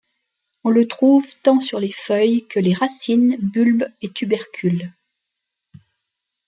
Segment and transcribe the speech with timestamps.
[0.63, 4.91] On le trouve tant sur les feuilles que les racines, bulbes et tubercules.